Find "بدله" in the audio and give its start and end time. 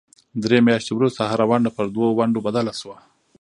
2.47-2.73